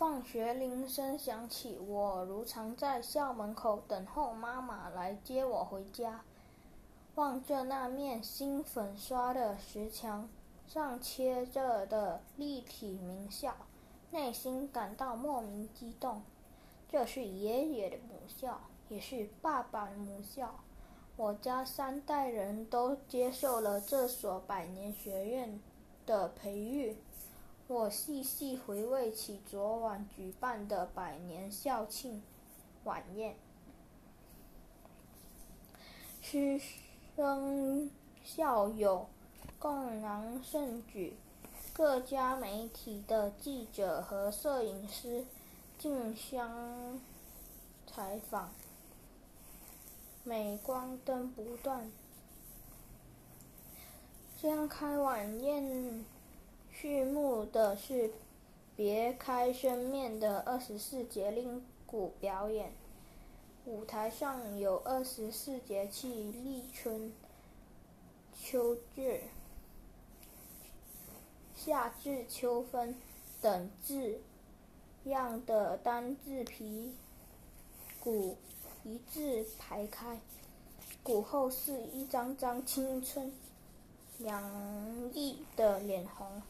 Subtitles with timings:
[0.00, 6.22] 放学铃声响起，我如常在校门口等候妈妈来接我回家。
[7.16, 10.26] 望着那面新粉刷的石墙
[10.66, 13.54] 上贴着的立体名校，
[14.10, 16.22] 内心感到莫名激动。
[16.88, 18.58] 这是爷爷的母校，
[18.88, 20.54] 也是爸爸的母校。
[21.18, 25.60] 我家三代人都接受了这所百年学院
[26.06, 26.96] 的培育。
[27.70, 32.20] 我细细回味起昨晚举办的百年校庆
[32.82, 33.36] 晚宴，
[36.20, 36.60] 师
[37.14, 37.88] 生
[38.24, 39.08] 校友
[39.60, 41.14] 共襄盛举，
[41.72, 45.24] 各家媒体的记者和摄影师
[45.78, 46.98] 竞相
[47.86, 48.50] 采访，
[50.24, 51.88] 镁光灯不断。
[54.36, 56.04] 揭开晚宴。
[57.52, 58.10] 的是
[58.76, 62.72] 别开生面的二十四节令鼓表演，
[63.66, 67.12] 舞台上有二十四节气：立春、
[68.40, 69.20] 秋至、
[71.54, 72.94] 夏至、秋分
[73.40, 74.20] 等字
[75.04, 76.94] 样的单字皮
[77.98, 78.36] 鼓
[78.84, 80.18] 一字排开，
[81.02, 83.32] 鼓后是一张张青春
[84.20, 84.42] 洋
[85.12, 86.42] 溢的脸红。